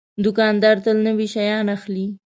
[0.23, 2.07] دوکاندار تل نوي شیان اخلي.